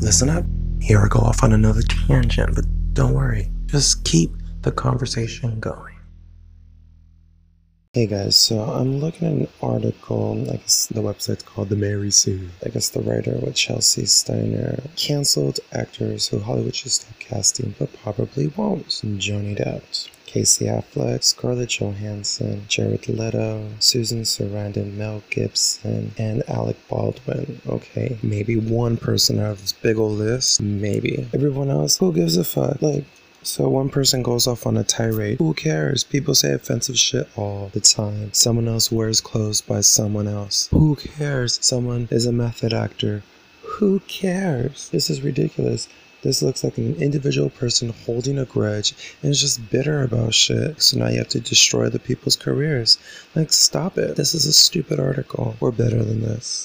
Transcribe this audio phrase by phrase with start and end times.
[0.00, 0.44] listen up.
[0.80, 3.50] Here I go off on another tangent, but don't worry.
[3.66, 4.30] Just keep
[4.62, 5.94] the conversation going.
[7.92, 12.12] Hey guys, so I'm looking at an article, I guess the website's called The Mary
[12.12, 12.48] Sue.
[12.64, 17.92] I guess the writer with Chelsea Steiner canceled actors who Hollywood should stop casting but
[18.00, 19.02] probably won't.
[19.18, 27.60] Johnny Depp, Casey Affleck, Scarlett Johansson, Jared Leto, Susan Sarandon, Mel Gibson, and Alec Baldwin.
[27.66, 31.28] Okay, maybe one person out of this big old list, maybe.
[31.34, 32.80] Everyone else, who gives a fuck?
[32.80, 33.04] Like,
[33.42, 35.38] so one person goes off on a tirade.
[35.38, 36.04] Who cares?
[36.04, 38.32] People say offensive shit all the time.
[38.32, 40.68] Someone else wears clothes by someone else.
[40.68, 41.58] Who cares?
[41.60, 43.24] Someone is a method actor.
[43.80, 44.90] Who cares?
[44.90, 45.88] This is ridiculous.
[46.20, 50.82] This looks like an individual person holding a grudge and is just bitter about shit.
[50.82, 52.98] So now you have to destroy the people's careers.
[53.34, 54.16] Like, stop it.
[54.16, 55.56] This is a stupid article.
[55.60, 56.58] We're better than this.